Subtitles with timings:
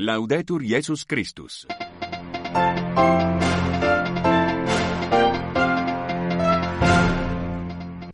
[0.00, 1.66] Laudetur Jesus Christus.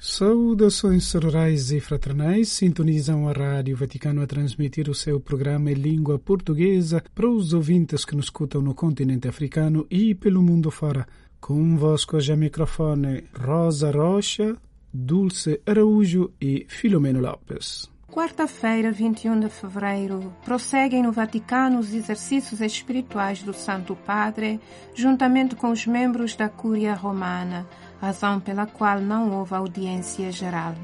[0.00, 6.18] Saudações sororais e fraternais sintonizam a Rádio Vaticano a transmitir o seu programa em língua
[6.18, 11.06] portuguesa para os ouvintes que nos escutam no continente africano e pelo mundo fora.
[11.38, 14.56] Convosco já microfone Rosa Rocha,
[14.90, 17.92] Dulce Araújo e Filomeno Lopes.
[18.14, 24.60] Quarta-feira, 21 de fevereiro, prosseguem no Vaticano os exercícios espirituais do Santo Padre,
[24.94, 27.66] juntamente com os membros da Cúria Romana,
[28.00, 30.76] razão pela qual não houve audiência geral.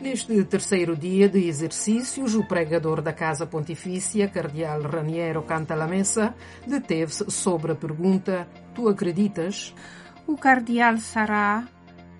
[0.00, 6.34] Neste terceiro dia de exercícios, o pregador da Casa Pontifícia, Cardeal Raniero Cantalamessa,
[6.66, 9.72] deteve-se sobre a pergunta: Tu acreditas?
[10.26, 11.68] O Cardeal Sará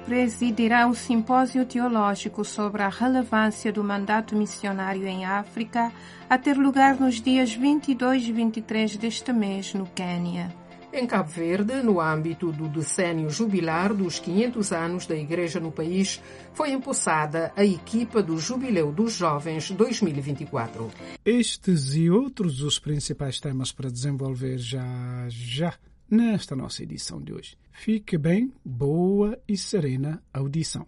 [0.06, 5.92] presidirá o simpósio teológico sobre a relevância do mandato missionário em África,
[6.30, 10.54] a ter lugar nos dias 22 e 23 deste mês, no Quênia.
[10.92, 16.22] Em Cabo Verde, no âmbito do decênio jubilar dos 500 anos da Igreja no país,
[16.54, 20.88] foi empossada a equipa do Jubileu dos Jovens 2024.
[21.24, 24.86] Estes e outros os principais temas para desenvolver já
[25.28, 25.74] já
[26.10, 27.56] nesta nossa edição de hoje.
[27.72, 30.86] Fique bem, boa e serena audição.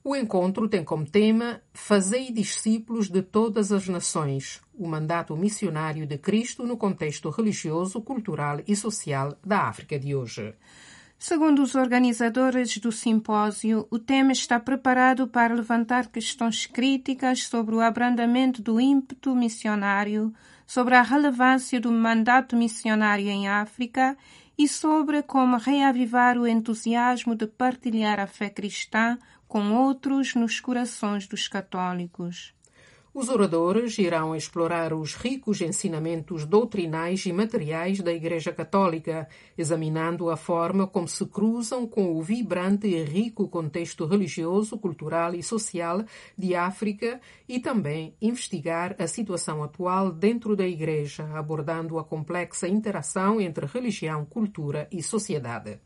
[0.04, 6.18] o encontro tem como tema Fazei discípulos de todas as nações, o mandato missionário de
[6.18, 10.54] Cristo no contexto religioso, cultural e social da África de hoje.
[11.18, 17.80] Segundo os organizadores do simpósio, o tema está preparado para levantar questões críticas sobre o
[17.80, 20.34] abrandamento do ímpeto missionário,
[20.68, 24.18] sobre a relevância do mandato missionário em África
[24.58, 29.18] e sobre como reavivar o entusiasmo de partilhar a fé cristã
[29.54, 32.56] com outros nos corações dos católicos.
[33.14, 40.36] Os oradores irão explorar os ricos ensinamentos doutrinais e materiais da Igreja Católica, examinando a
[40.36, 46.04] forma como se cruzam com o vibrante e rico contexto religioso, cultural e social
[46.36, 53.40] de África e também investigar a situação atual dentro da Igreja, abordando a complexa interação
[53.40, 55.80] entre religião, cultura e sociedade.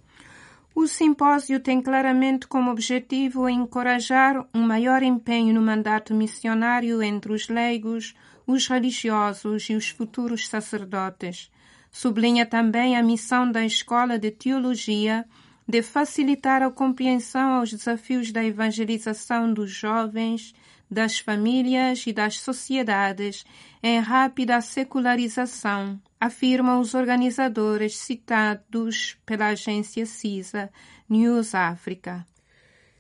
[0.80, 7.50] O simpósio tem claramente como objetivo encorajar um maior empenho no mandato missionário entre os
[7.50, 8.14] leigos,
[8.46, 11.50] os religiosos e os futuros sacerdotes.
[11.90, 15.26] Sublinha também a missão da Escola de Teologia
[15.68, 20.54] de facilitar a compreensão aos desafios da evangelização dos jovens,
[20.92, 23.44] das famílias e das sociedades
[23.82, 30.70] em rápida secularização, afirmam os organizadores citados pela agência CISA
[31.10, 32.26] News Africa.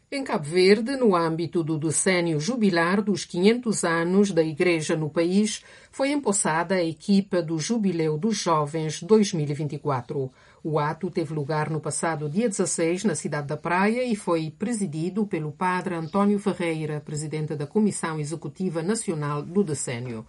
[0.09, 5.61] Em Cabo Verde, no âmbito do decênio jubilar dos 500 anos da Igreja no país,
[5.91, 10.31] foi empossada a equipa do Jubileu dos Jovens 2024.
[10.63, 15.25] O ato teve lugar no passado dia 16 na cidade da Praia e foi presidido
[15.25, 20.25] pelo padre António Ferreira, presidente da Comissão Executiva Nacional do Decênio.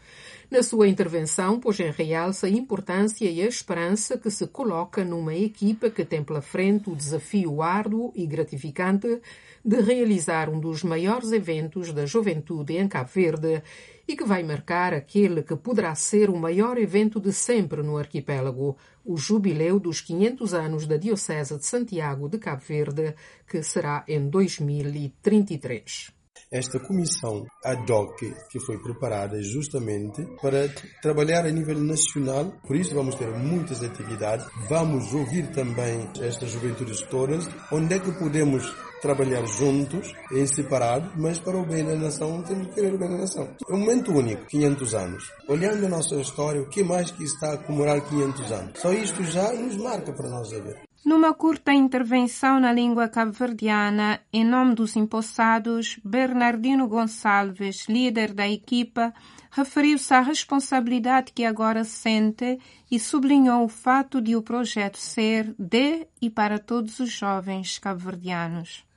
[0.50, 5.34] Na sua intervenção, pôs em realce a importância e a esperança que se coloca numa
[5.34, 9.20] equipa que tem pela frente o desafio árduo e gratificante
[9.64, 13.62] de realizar um dos maiores eventos da juventude em Cabo Verde
[14.08, 18.74] e que vai marcar aquele que poderá ser o maior evento de sempre no arquipélago,
[19.04, 23.14] o jubileu dos 500 anos da Diocese de Santiago de Cabo Verde,
[23.46, 26.16] que será em 2033
[26.50, 28.18] esta comissão ad hoc
[28.50, 30.68] que foi preparada justamente para
[31.02, 32.52] trabalhar a nível nacional.
[32.66, 34.46] Por isso vamos ter muitas atividades.
[34.68, 38.64] Vamos ouvir também estas juventudes todas, onde é que podemos
[39.00, 43.08] trabalhar juntos, em separado, mas para o bem da nação temos que querer o bem
[43.08, 43.48] da nação.
[43.68, 45.32] É um momento único, 500 anos.
[45.48, 48.80] Olhando a nossa história, o que mais que está a comemorar 500 anos?
[48.80, 50.88] Só isto já nos marca para nós saber.
[51.04, 59.14] Numa curta intervenção na língua cabo-verdiana, em nome dos empossados, Bernardino Gonçalves, líder da equipa,
[59.50, 62.58] referiu-se à responsabilidade que agora sente
[62.90, 68.87] e sublinhou o fato de o projeto ser de e para todos os jovens cabo-verdianos.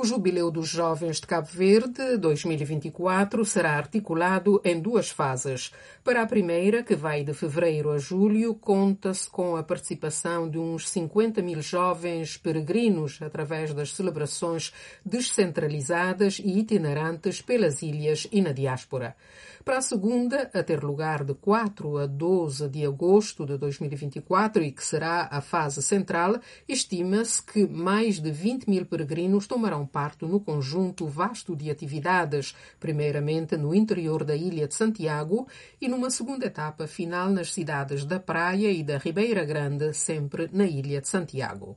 [0.00, 5.72] O Jubileu dos Jovens de Cabo Verde 2024 será articulado em duas fases.
[6.02, 10.88] Para a primeira, que vai de fevereiro a julho, conta-se com a participação de uns
[10.88, 14.72] 50 mil jovens peregrinos através das celebrações
[15.04, 19.14] descentralizadas e itinerantes pelas ilhas e na diáspora.
[19.62, 24.72] Para a segunda, a ter lugar de 4 a 12 de agosto de 2024 e
[24.72, 30.40] que será a fase central, estima-se que mais de 20 mil peregrinos tomarão parte no
[30.40, 35.46] conjunto vasto de atividades, primeiramente no interior da ilha de Santiago
[35.80, 40.64] e numa segunda etapa final nas cidades da Praia e da Ribeira Grande, sempre na
[40.64, 41.76] ilha de Santiago.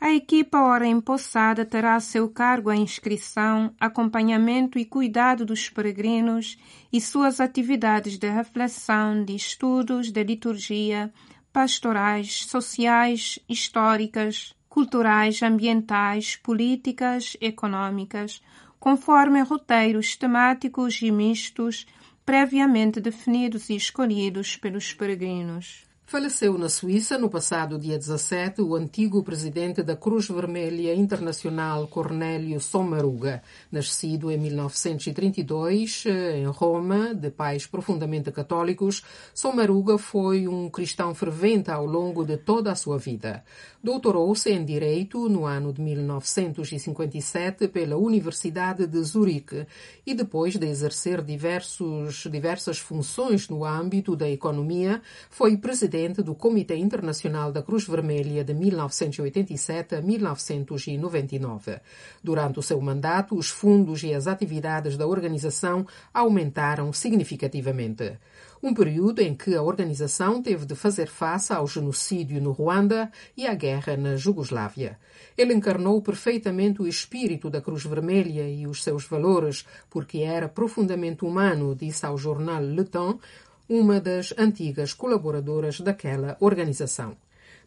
[0.00, 6.56] A equipa ora empossada terá a seu cargo a inscrição, acompanhamento e cuidado dos peregrinos
[6.92, 11.12] e suas atividades de reflexão, de estudos, de liturgia,
[11.52, 18.40] pastorais, sociais, históricas, culturais, ambientais, políticas, econômicas,
[18.78, 21.84] conforme roteiros temáticos e mistos
[22.24, 25.87] previamente definidos e escolhidos pelos peregrinos.
[26.08, 32.58] Faleceu na Suíça no passado dia 17 o antigo presidente da Cruz Vermelha Internacional Cornélio
[32.60, 39.04] Sommaruga, nascido em 1932 em Roma, de pais profundamente católicos.
[39.34, 43.44] Sommaruga foi um cristão fervente ao longo de toda a sua vida.
[43.84, 49.66] Doutorou-se em Direito no ano de 1957 pela Universidade de Zurique
[50.06, 56.32] e depois de exercer diversos, diversas funções no âmbito da economia, foi presidente presidente do
[56.36, 61.80] Comitê Internacional da Cruz Vermelha de 1987 a 1999.
[62.22, 65.84] Durante o seu mandato, os fundos e as atividades da organização
[66.14, 68.16] aumentaram significativamente.
[68.62, 73.46] Um período em que a organização teve de fazer face ao genocídio no Ruanda e
[73.46, 74.98] à guerra na Jugoslávia.
[75.36, 81.24] Ele encarnou perfeitamente o espírito da Cruz Vermelha e os seus valores, porque era profundamente
[81.24, 83.20] humano, disse ao jornal Le Temps
[83.68, 87.16] uma das antigas colaboradoras daquela organização.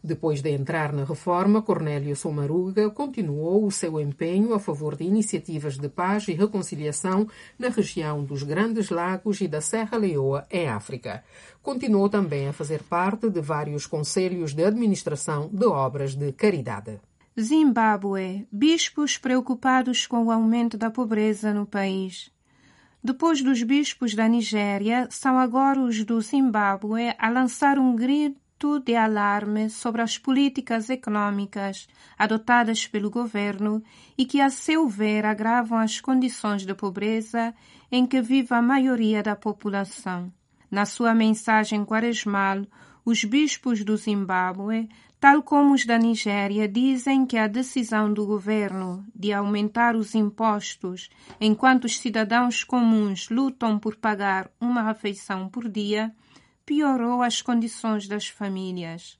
[0.04, 5.78] Depois de entrar na reforma, Cornélio Somaruga continuou o seu empenho a favor de iniciativas
[5.78, 11.22] de paz e reconciliação na região dos Grandes Lagos e da Serra Leoa, em África.
[11.62, 17.00] Continuou também a fazer parte de vários conselhos de administração de obras de caridade.
[17.40, 18.48] Zimbábue.
[18.50, 22.30] Bispos preocupados com o aumento da pobreza no país.
[23.04, 28.94] Depois dos bispos da Nigéria, são agora os do Zimbábue a lançar um grito de
[28.94, 33.82] alarme sobre as políticas econômicas adotadas pelo governo
[34.16, 37.52] e que, a seu ver, agravam as condições de pobreza
[37.90, 40.32] em que vive a maioria da população.
[40.70, 42.64] Na sua mensagem quaresmal,
[43.04, 44.88] os bispos do Zimbábue
[45.22, 51.08] tal como os da Nigéria, dizem que a decisão do governo de aumentar os impostos
[51.40, 56.12] enquanto os cidadãos comuns lutam por pagar uma refeição por dia
[56.66, 59.16] piorou as condições das famílias.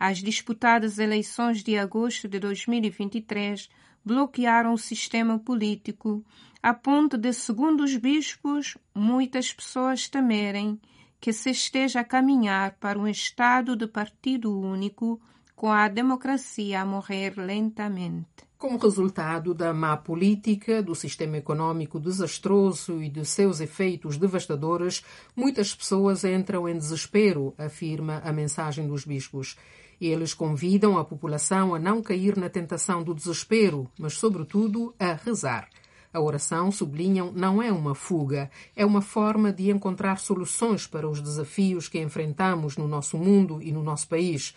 [0.00, 3.68] As disputadas eleições de agosto de 2023
[4.02, 6.24] bloquearam o sistema político,
[6.62, 10.80] a ponto de, segundo os bispos, muitas pessoas temerem
[11.20, 15.20] que se esteja a caminhar para um estado de partido único
[15.64, 18.44] com a democracia a morrer lentamente.
[18.58, 25.02] Como resultado da má política, do sistema econômico desastroso e de seus efeitos devastadores,
[25.34, 29.56] muitas pessoas entram em desespero, afirma a mensagem dos bispos.
[29.98, 35.70] Eles convidam a população a não cair na tentação do desespero, mas, sobretudo, a rezar.
[36.12, 41.22] A oração, sublinham, não é uma fuga, é uma forma de encontrar soluções para os
[41.22, 44.54] desafios que enfrentamos no nosso mundo e no nosso país.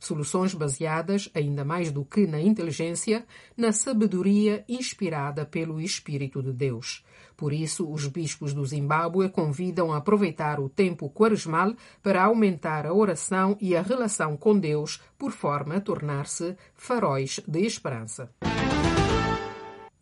[0.00, 7.04] Soluções baseadas, ainda mais do que na inteligência, na sabedoria inspirada pelo Espírito de Deus.
[7.36, 12.94] Por isso, os bispos do Zimbábue convidam a aproveitar o tempo quaresmal para aumentar a
[12.94, 18.30] oração e a relação com Deus, por forma a tornar-se faróis de esperança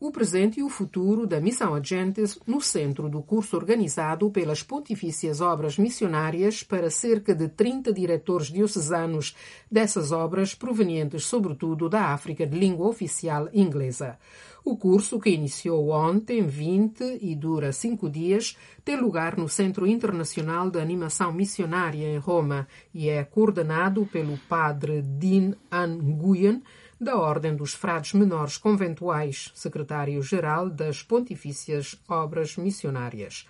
[0.01, 5.41] o presente e o futuro da Missão Agentes no centro do curso organizado pelas Pontifícias
[5.41, 9.35] Obras Missionárias para cerca de 30 diretores diocesanos
[9.71, 14.19] dessas obras provenientes sobretudo da África de língua oficial inglesa.
[14.65, 20.71] O curso, que iniciou ontem, 20 e dura cinco dias, tem lugar no Centro Internacional
[20.71, 26.63] de Animação Missionária em Roma e é coordenado pelo padre Dean Nguyen,
[27.01, 33.47] da Ordem dos Frades Menores Conventuais, secretário-geral das Pontifícias Obras Missionárias.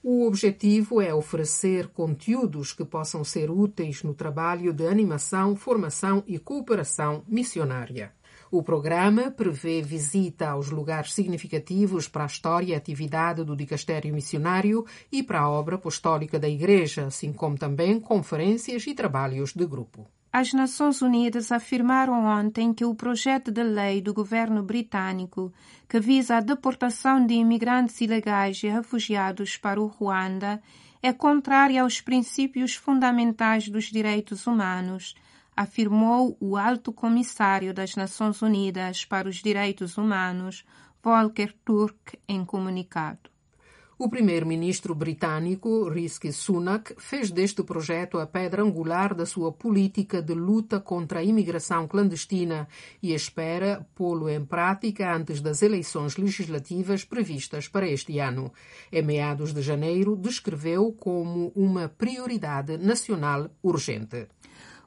[0.00, 6.38] O objetivo é oferecer conteúdos que possam ser úteis no trabalho de animação, formação e
[6.38, 8.12] cooperação missionária.
[8.48, 14.86] O programa prevê visita aos lugares significativos para a história e atividade do dicastério missionário
[15.10, 20.06] e para a obra apostólica da Igreja, assim como também conferências e trabalhos de grupo.
[20.40, 25.52] As Nações Unidas afirmaram ontem que o projeto de lei do governo britânico
[25.88, 30.62] que visa a deportação de imigrantes ilegais e refugiados para o Ruanda
[31.02, 35.16] é contrário aos princípios fundamentais dos direitos humanos,
[35.56, 40.64] afirmou o Alto Comissário das Nações Unidas para os Direitos Humanos,
[41.02, 43.37] Volker Turk, em comunicado.
[44.00, 50.34] O primeiro-ministro britânico Rishi Sunak fez deste projeto a pedra angular da sua política de
[50.34, 52.68] luta contra a imigração clandestina
[53.02, 58.52] e espera pô-lo em prática antes das eleições legislativas previstas para este ano.
[58.92, 64.28] Em meados de janeiro, descreveu como uma prioridade nacional urgente.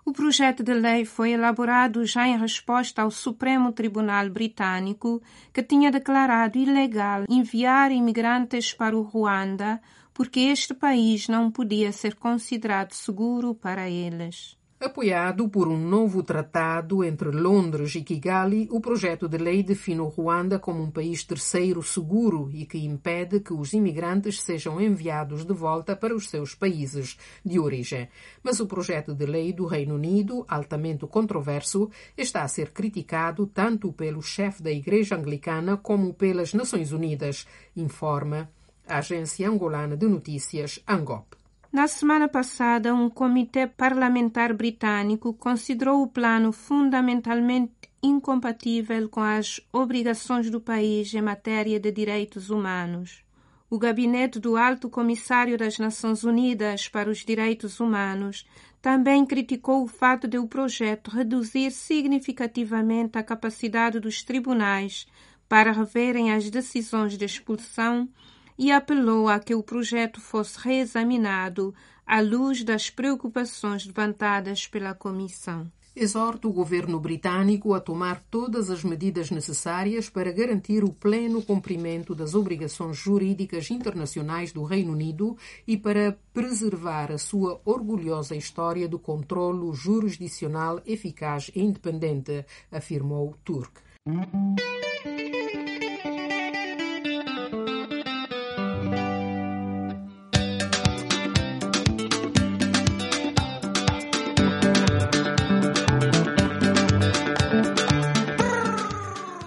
[0.03, 5.21] O projeto de lei foi elaborado já em resposta ao Supremo Tribunal Britânico,
[5.53, 9.79] que tinha declarado ilegal enviar imigrantes para o Ruanda
[10.13, 14.57] porque este país não podia ser considerado seguro para eles.
[14.83, 20.07] Apoiado por um novo tratado entre Londres e Kigali, o projeto de lei define o
[20.07, 25.53] Ruanda como um país terceiro seguro e que impede que os imigrantes sejam enviados de
[25.53, 28.09] volta para os seus países de origem.
[28.41, 33.93] Mas o projeto de lei do Reino Unido, altamente controverso, está a ser criticado tanto
[33.93, 37.45] pelo chefe da Igreja Anglicana como pelas Nações Unidas,
[37.75, 38.49] informa
[38.87, 41.40] a agência angolana de notícias ANGOP.
[41.71, 47.71] Na semana passada, um comitê parlamentar britânico considerou o plano fundamentalmente
[48.03, 53.23] incompatível com as obrigações do país em matéria de direitos humanos.
[53.69, 58.45] O gabinete do Alto Comissário das Nações Unidas para os Direitos Humanos
[58.81, 65.07] também criticou o fato de o projeto reduzir significativamente a capacidade dos tribunais
[65.47, 68.09] para reverem as decisões de expulsão
[68.57, 71.73] e apelou a que o projeto fosse reexaminado
[72.05, 75.71] à luz das preocupações levantadas pela Comissão.
[75.93, 82.15] Exorta o governo britânico a tomar todas as medidas necessárias para garantir o pleno cumprimento
[82.15, 85.35] das obrigações jurídicas internacionais do Reino Unido
[85.67, 93.81] e para preservar a sua orgulhosa história do controlo jurisdicional eficaz e independente, afirmou Turk.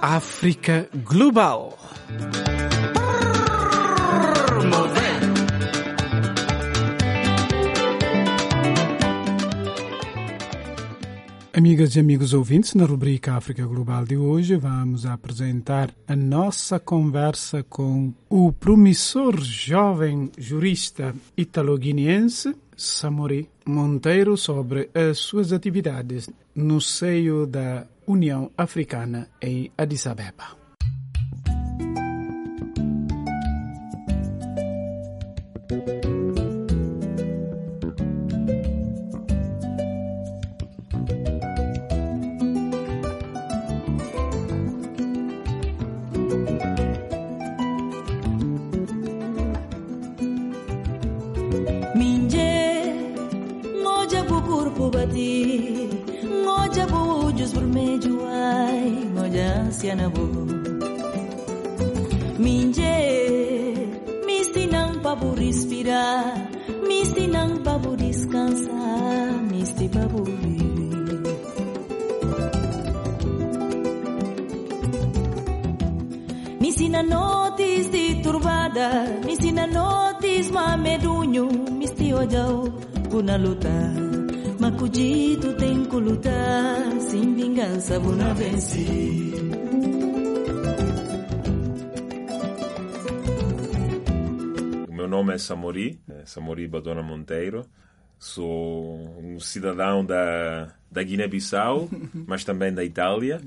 [0.06, 1.78] África Global.
[11.54, 17.62] Amigas e amigos ouvintes, na rubrica África Global de hoje vamos apresentar a nossa conversa
[17.62, 27.86] com o promissor jovem jurista italo-guineense Samori Monteiro sobre as suas atividades no seio da
[28.06, 30.63] União Africana em Addis Abeba.
[77.02, 81.46] Notis de turbada, me ensina notis mamedunho,
[81.78, 82.70] misti ojau,
[83.10, 83.92] buna luta.
[84.58, 89.34] Macudito tem que lutar, sem vingança, buna vencer.
[94.88, 97.66] O meu nome é Samori, é Samori Badona Monteiro.
[98.18, 101.90] Sou um cidadão da, da Guiné-Bissau,
[102.26, 103.38] mas também da Itália.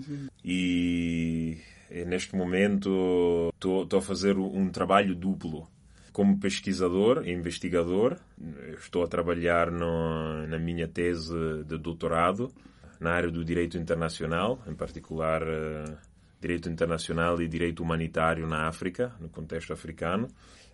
[0.46, 5.68] E eh, neste momento estou a fazer um trabalho duplo.
[6.12, 8.18] Como pesquisador e investigador,
[8.78, 12.52] estou a trabalhar no, na minha tese de doutorado
[13.00, 15.86] na área do direito internacional, em particular eh,
[16.42, 20.28] direito internacional e direito humanitário na África, no contexto africano.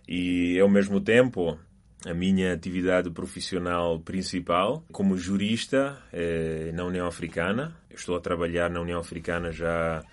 [0.08, 1.58] E, ao mesmo tempo,
[2.06, 7.74] a minha atividade profissional principal como jurista é na União Africana.
[7.90, 10.04] Estou a trabalhar na União Africana já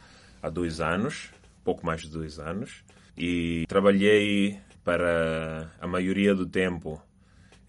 [0.41, 1.31] há dois anos,
[1.63, 2.83] pouco mais de dois anos,
[3.17, 7.01] e trabalhei para a maioria do tempo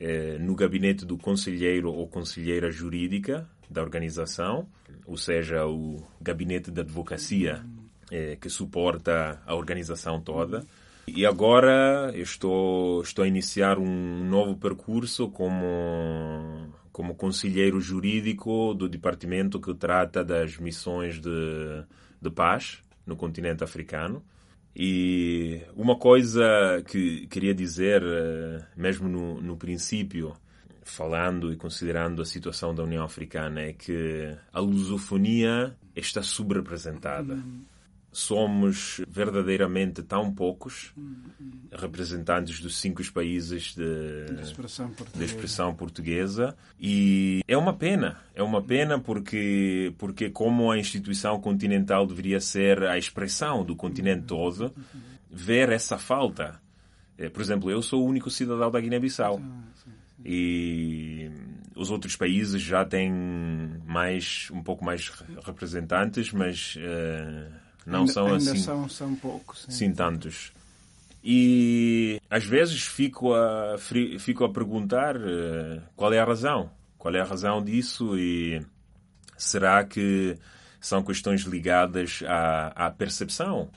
[0.00, 4.66] eh, no gabinete do conselheiro ou conselheira jurídica da organização,
[5.06, 7.64] ou seja, o gabinete de advocacia
[8.10, 10.64] eh, que suporta a organização toda.
[11.06, 19.60] E agora estou, estou a iniciar um novo percurso como, como conselheiro jurídico do departamento
[19.60, 21.84] que trata das missões de,
[22.22, 24.22] de paz no continente africano.
[24.74, 26.42] E uma coisa
[26.86, 30.34] que queria dizer, eh, mesmo no, no princípio,
[30.82, 37.42] falando e considerando a situação da União Africana, é que a lusofonia está subrepresentada.
[38.12, 40.92] Somos verdadeiramente tão poucos
[41.72, 46.54] representantes dos cinco países de, De expressão da expressão portuguesa.
[46.78, 52.82] E é uma pena é uma pena porque porque como a instituição continental deveria ser
[52.84, 54.74] a expressão do continente todo
[55.30, 56.60] ver essa falta.
[57.16, 59.40] Eh, por exemplo eu sou o único cidadão da Guiné-Bissau.
[60.24, 61.30] E
[61.74, 63.10] os outros países já têm
[63.84, 65.10] mais um pouco mais
[65.44, 67.48] representantes mas eh,
[67.86, 69.64] não ainda, são assim são, são poucos.
[69.64, 69.70] sim.
[69.72, 70.52] sim tantos.
[71.24, 73.76] E às vezes fico a,
[74.18, 76.70] fico a perguntar eh, qual é a razão.
[76.98, 78.64] Qual é a razão disso e
[79.36, 80.36] será que
[80.80, 83.70] são questões ligadas à, à percepção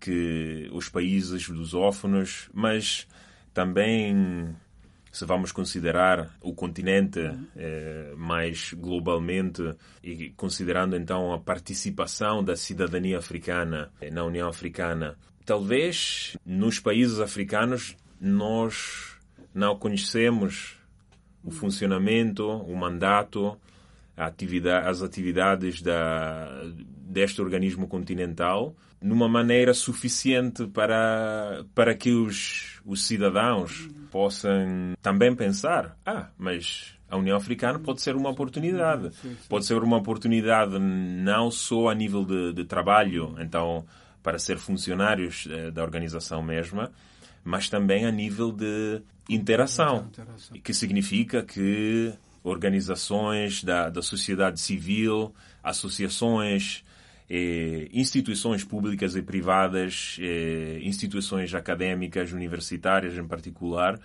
[0.00, 3.06] que os países lusófonos, mas
[3.52, 4.56] também
[5.10, 7.20] se vamos considerar o continente
[7.56, 15.16] eh, mais globalmente e considerando então a participação da cidadania africana eh, na União Africana,
[15.44, 19.16] talvez nos países africanos nós
[19.52, 20.76] não conhecemos
[21.42, 23.58] o funcionamento, o mandato,
[24.26, 26.62] atividade, as atividades da,
[27.10, 35.96] deste organismo continental numa maneira suficiente para, para que os, os cidadãos possam também pensar:
[36.04, 39.10] ah, mas a União Africana pode ser uma oportunidade.
[39.48, 43.84] Pode ser uma oportunidade não só a nível de, de trabalho, então,
[44.22, 46.92] para ser funcionários eh, da organização mesma,
[47.42, 50.06] mas também a nível de interação.
[50.08, 50.56] Interação.
[50.62, 56.84] Que significa que organizações da, da sociedade civil, associações,
[57.28, 64.00] eh, instituições públicas e privadas, eh, instituições académicas, universitárias em particular,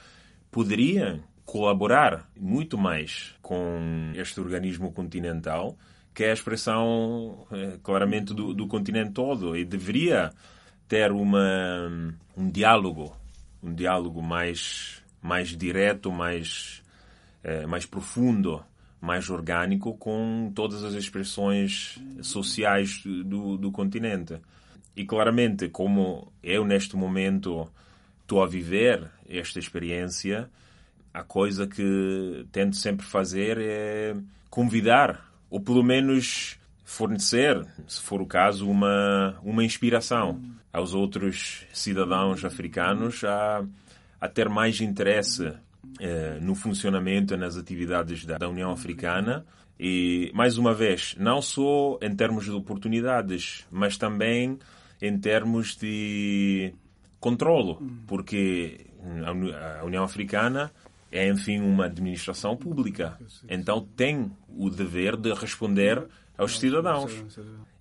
[0.51, 5.77] poderiam colaborar muito mais com este organismo continental,
[6.13, 10.31] que é a expressão eh, claramente do, do continente todo, e deveria
[10.87, 13.15] ter uma, um diálogo,
[13.61, 16.83] um diálogo mais, mais direto, mais,
[17.47, 18.65] eh, mais profundo,
[18.99, 24.39] mais orgânico com todas as expressões sociais do, do continente.
[24.95, 27.69] E claramente, como eu neste momento
[28.23, 30.49] estou a viver esta experiência,
[31.13, 34.15] a coisa que tento sempre fazer é
[34.49, 40.41] convidar, ou pelo menos fornecer, se for o caso, uma, uma inspiração
[40.73, 43.63] aos outros cidadãos africanos a,
[44.19, 45.53] a ter mais interesse
[46.41, 49.45] no funcionamento e nas atividades da, União Africana.
[49.79, 54.57] E, mais uma vez, não só em termos de oportunidades, mas também
[55.01, 56.73] em termos de
[57.19, 58.85] controlo, porque
[59.25, 60.71] a União Africana
[61.15, 63.17] é, enfim, uma administração pública.
[63.47, 66.05] Então tem o dever de responder
[66.37, 67.23] aos cidadãos.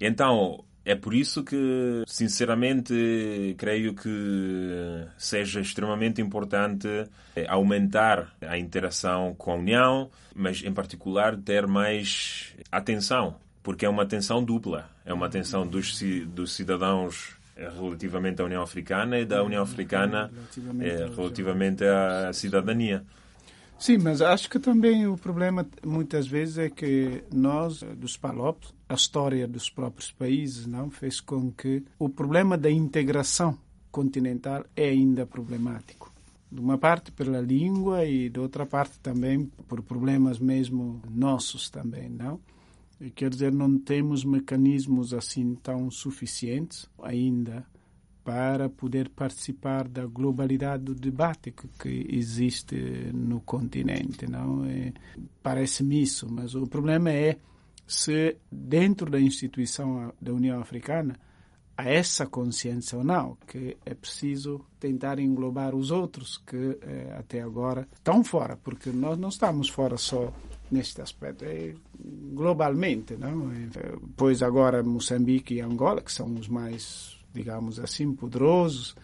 [0.00, 6.86] Então, é por isso que, sinceramente, creio que seja extremamente importante
[7.34, 13.88] eh, aumentar a interação com a União, mas, em particular, ter mais atenção, porque é
[13.88, 14.90] uma atenção dupla.
[15.06, 20.90] É uma atenção dos, dos cidadãos relativamente à União Africana e da União Africana Relativamente
[20.90, 23.04] eh, relativamente à cidadania.
[23.78, 28.94] Sim, mas acho que também o problema muitas vezes é que nós, dos PALOP, a
[28.94, 33.58] história dos próprios países, não fez com que o problema da integração
[33.90, 36.12] continental é ainda problemático.
[36.50, 42.08] De uma parte pela língua e de outra parte também por problemas mesmo nossos também,
[42.08, 42.40] não?
[43.14, 47.66] Quer dizer, não temos mecanismos assim tão suficientes ainda
[48.24, 52.74] para poder participar da globalidade do debate que, que existe
[53.12, 54.64] no continente, não?
[54.64, 54.92] É,
[55.42, 57.36] Parece-me isso, mas o problema é
[57.86, 61.16] se dentro da instituição da União Africana
[61.76, 67.42] há essa consciência ou não, que é preciso tentar englobar os outros que eh, até
[67.42, 70.32] agora estão fora, porque nós não estamos fora só
[70.70, 71.74] neste aspecto, é
[72.32, 73.50] globalmente, não?
[73.52, 73.68] É,
[74.16, 78.94] pois agora Moçambique e Angola, que são os mais, digamos assim, poderosos,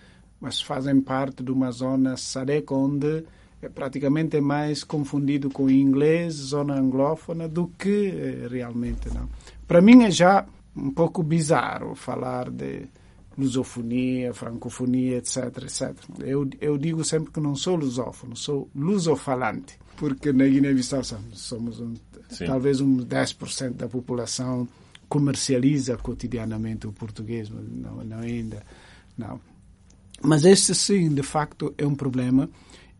[0.41, 3.25] mas fazem parte de uma zona SADEC onde
[3.61, 9.29] é praticamente mais confundido com inglês, zona anglófona, do que eh, realmente não.
[9.69, 12.89] Para mim é já um pouco bizarro falar de
[13.37, 15.95] lusofonia, francofonia, etc, etc.
[16.21, 21.95] Eu, eu digo sempre que não sou lusófono, sou lusofalante, porque na Guiné-Bissau somos um,
[22.47, 24.67] talvez um 10% da população
[25.11, 28.63] comercializa cotidianamente o português, mas não, não ainda,
[29.19, 29.41] não.
[30.23, 32.49] Mas este sim, de facto, é um problema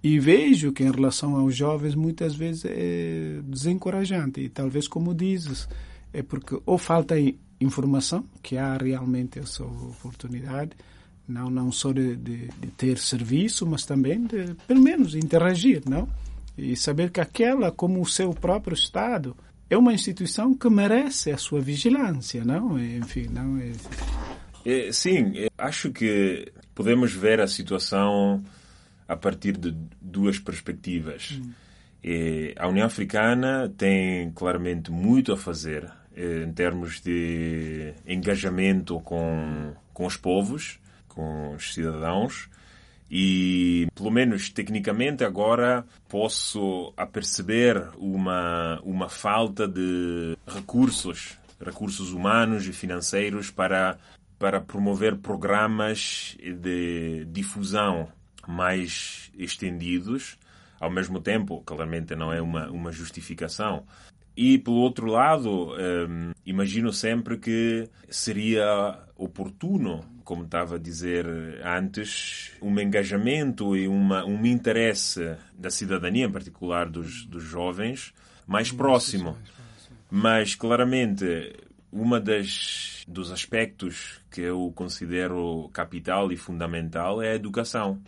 [0.03, 5.69] e vejo que em relação aos jovens muitas vezes é desencorajante e talvez como dizes,
[6.13, 7.15] é porque ou falta
[7.61, 10.73] informação, que há realmente essa oportunidade,
[11.29, 16.09] não, não só de, de, de, ter serviço, mas também de, pelo menos, interagir, não?
[16.59, 19.37] E saber que aquela, como o seu próprio Estado,
[19.71, 22.77] é uma instituição que merece a sua vigilância, não?
[22.79, 23.73] Enfim, não é...
[24.67, 28.43] é sim, acho que podemos ver a situação
[29.07, 31.41] a partir de duas perspectivas.
[31.41, 31.53] Hum.
[32.59, 40.17] a União Africana tem claramente muito a fazer em termos de engajamento com, com os
[40.17, 42.49] povos, com os cidadãos.
[43.11, 52.73] E, pelo menos tecnicamente, agora posso aperceber uma, uma falta de recursos, recursos humanos e
[52.73, 53.99] financeiros para,
[54.39, 58.09] para promover programas de difusão
[58.47, 60.39] mais estendidos.
[60.79, 63.85] Ao mesmo tempo, claramente não é uma, uma justificação,
[64.37, 71.27] e, pelo outro lado, um, imagino sempre que seria oportuno, como estava a dizer
[71.65, 78.15] antes, um engajamento e uma, um interesse da cidadania, em particular dos, dos jovens,
[78.47, 79.37] mais próximo.
[80.11, 81.53] Mas, claramente,
[81.93, 88.01] uma das dos aspectos que eu considero capital e fundamental é a educação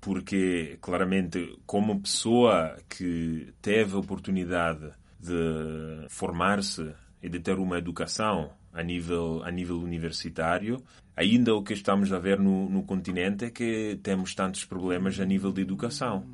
[0.00, 8.52] porque claramente como pessoa que teve a oportunidade de formar-se e de ter uma educação
[8.78, 10.80] a nível, a nível universitário.
[11.16, 15.24] Ainda o que estamos a ver no, no continente é que temos tantos problemas a
[15.24, 16.24] nível de educação.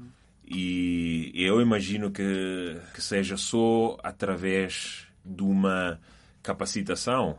[0.47, 5.99] E eu imagino que, que seja só através de uma
[6.43, 7.39] capacitação,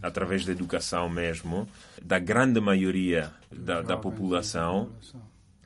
[0.00, 1.68] através da educação mesmo,
[2.00, 4.92] da grande maioria da, da população,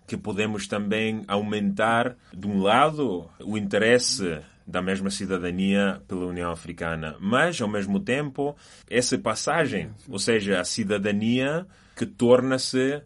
[0.07, 7.17] que podemos também aumentar, de um lado, o interesse da mesma cidadania pela União Africana,
[7.21, 8.57] mas ao mesmo tempo
[8.89, 13.03] essa passagem, ou seja, a cidadania que torna-se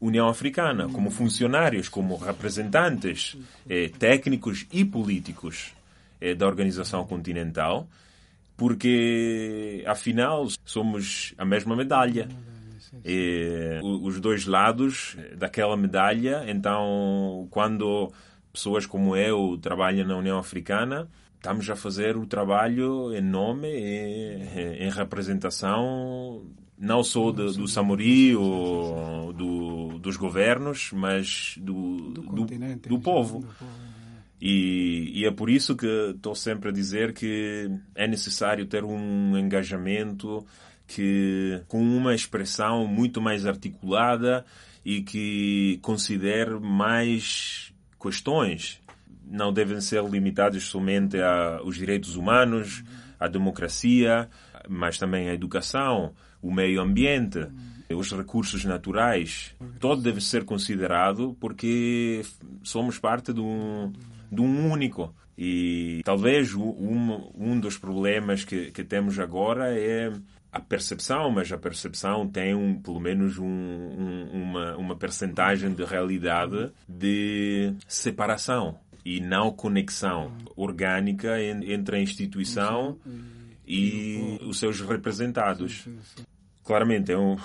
[0.00, 3.36] União Africana, como funcionários, como representantes
[3.68, 5.72] eh, técnicos e políticos
[6.20, 7.88] eh, da organização continental,
[8.56, 12.28] porque afinal somos a mesma medalha.
[13.04, 18.10] E, os dois lados daquela medalha, então quando
[18.56, 24.86] pessoas como eu trabalham na União Africana, estamos a fazer o trabalho em nome e
[24.86, 26.42] em representação
[26.78, 32.46] não só do, do Samori ou do, dos governos, mas do, do, do,
[32.88, 33.44] do povo.
[34.40, 39.36] E, e, é por isso que estou sempre a dizer que é necessário ter um
[39.38, 40.44] engajamento
[40.86, 44.44] que com uma expressão muito mais articulada
[44.84, 47.65] e que considere mais
[48.06, 48.80] questões
[49.28, 52.84] não devem ser limitadas somente aos direitos humanos,
[53.18, 54.28] à democracia,
[54.68, 57.44] mas também à educação, o meio ambiente,
[57.90, 59.54] os recursos naturais.
[59.80, 62.22] Todo deve ser considerado porque
[62.62, 63.92] somos parte de um,
[64.30, 65.12] de um único.
[65.36, 70.12] E talvez um, um dos problemas que, que temos agora é
[70.56, 75.84] a percepção, mas a percepção tem um, pelo menos um, um, uma, uma percentagem de
[75.84, 82.98] realidade de separação e não conexão orgânica entre a instituição
[83.66, 85.86] e os seus representados.
[86.64, 87.36] Claramente, eu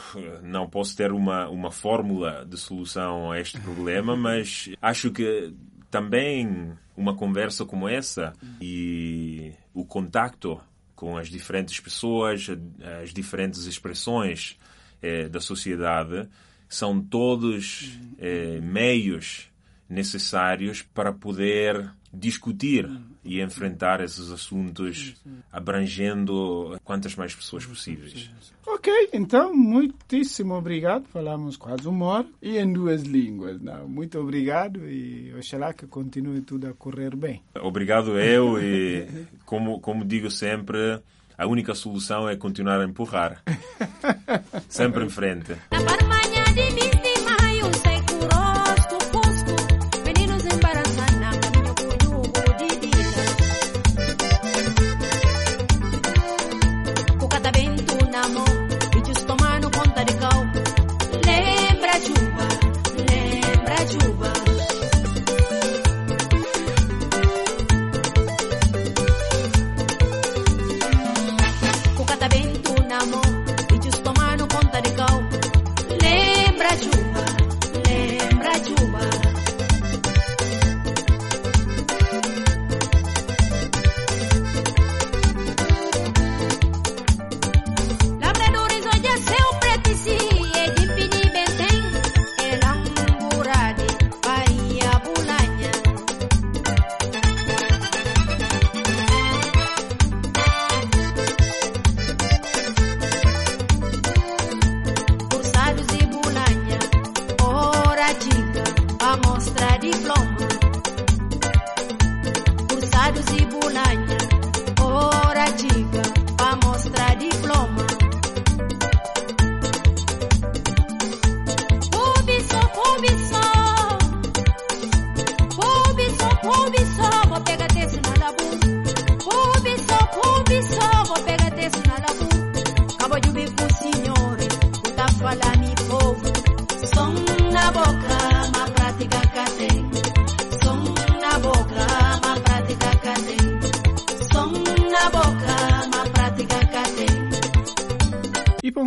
[0.41, 5.53] não posso ter uma, uma fórmula de solução a este problema, mas acho que
[5.89, 10.59] também uma conversa como essa e o contacto
[11.01, 12.47] com as diferentes pessoas,
[13.01, 14.55] as diferentes expressões
[15.01, 16.29] eh, da sociedade,
[16.69, 19.49] são todos eh, meios
[19.89, 22.89] necessários para poder discutir
[23.23, 25.15] e enfrentar esses assuntos
[25.51, 28.29] abrangendo quantas mais pessoas possíveis.
[28.65, 31.05] Ok, então, muitíssimo obrigado.
[31.07, 33.61] Falamos quase uma hora e em duas línguas.
[33.61, 33.87] Não?
[33.87, 37.41] Muito obrigado e oxalá que continue tudo a correr bem.
[37.61, 39.07] Obrigado eu e,
[39.45, 40.99] como, como digo sempre,
[41.37, 43.43] a única solução é continuar a empurrar.
[44.67, 45.55] sempre em frente.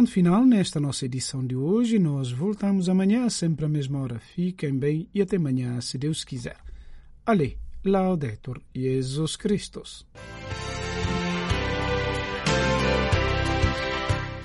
[0.05, 1.99] Ponto final nesta nossa edição de hoje.
[1.99, 4.19] Nós voltamos amanhã, sempre à mesma hora.
[4.19, 6.57] Fiquem bem e até amanhã, se Deus quiser.
[7.25, 10.07] Ale, Laudetur Jesus Christus.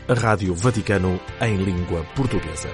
[0.08, 2.70] Rádio Vaticano em língua portuguesa.